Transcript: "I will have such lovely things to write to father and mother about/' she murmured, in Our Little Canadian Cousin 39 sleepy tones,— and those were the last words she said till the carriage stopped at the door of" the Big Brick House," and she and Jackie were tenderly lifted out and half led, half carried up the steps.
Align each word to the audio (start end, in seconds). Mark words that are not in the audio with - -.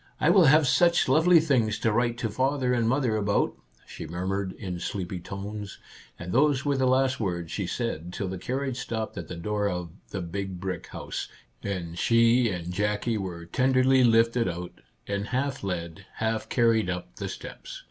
"I 0.19 0.31
will 0.31 0.45
have 0.45 0.67
such 0.67 1.07
lovely 1.07 1.39
things 1.39 1.77
to 1.77 1.91
write 1.91 2.17
to 2.17 2.29
father 2.31 2.73
and 2.73 2.89
mother 2.89 3.15
about/' 3.21 3.53
she 3.85 4.07
murmured, 4.07 4.51
in 4.53 4.53
Our 4.53 4.57
Little 4.57 4.57
Canadian 4.57 4.79
Cousin 4.79 5.05
39 5.05 5.07
sleepy 5.07 5.19
tones,— 5.59 5.79
and 6.17 6.31
those 6.33 6.65
were 6.65 6.77
the 6.77 6.87
last 6.87 7.19
words 7.19 7.51
she 7.51 7.67
said 7.67 8.11
till 8.11 8.27
the 8.27 8.39
carriage 8.39 8.77
stopped 8.77 9.15
at 9.19 9.27
the 9.27 9.35
door 9.35 9.69
of" 9.69 9.91
the 10.09 10.21
Big 10.23 10.59
Brick 10.59 10.87
House," 10.87 11.27
and 11.61 11.99
she 11.99 12.49
and 12.49 12.73
Jackie 12.73 13.19
were 13.19 13.45
tenderly 13.45 14.03
lifted 14.03 14.47
out 14.47 14.71
and 15.05 15.27
half 15.27 15.63
led, 15.63 16.07
half 16.15 16.49
carried 16.49 16.89
up 16.89 17.17
the 17.17 17.29
steps. 17.29 17.79